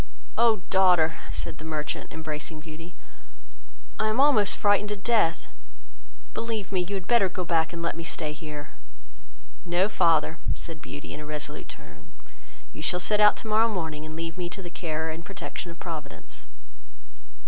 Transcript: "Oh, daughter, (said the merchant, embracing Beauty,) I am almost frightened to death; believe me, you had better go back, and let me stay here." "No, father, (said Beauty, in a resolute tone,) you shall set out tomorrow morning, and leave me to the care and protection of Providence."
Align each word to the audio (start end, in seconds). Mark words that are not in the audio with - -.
"Oh, 0.35 0.63
daughter, 0.71 1.17
(said 1.31 1.59
the 1.59 1.63
merchant, 1.63 2.11
embracing 2.11 2.59
Beauty,) 2.59 2.95
I 3.99 4.07
am 4.07 4.19
almost 4.19 4.57
frightened 4.57 4.89
to 4.89 4.95
death; 4.95 5.47
believe 6.33 6.71
me, 6.71 6.81
you 6.83 6.95
had 6.95 7.05
better 7.05 7.29
go 7.29 7.45
back, 7.45 7.71
and 7.71 7.83
let 7.83 7.95
me 7.95 8.03
stay 8.03 8.33
here." 8.33 8.71
"No, 9.63 9.87
father, 9.87 10.39
(said 10.55 10.81
Beauty, 10.81 11.13
in 11.13 11.19
a 11.19 11.25
resolute 11.27 11.69
tone,) 11.69 12.13
you 12.73 12.81
shall 12.81 12.99
set 12.99 13.19
out 13.19 13.37
tomorrow 13.37 13.69
morning, 13.69 14.03
and 14.03 14.15
leave 14.15 14.39
me 14.39 14.49
to 14.49 14.63
the 14.63 14.71
care 14.73 15.11
and 15.11 15.23
protection 15.23 15.69
of 15.69 15.77
Providence." 15.79 16.47